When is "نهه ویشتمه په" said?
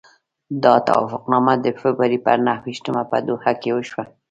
2.45-3.17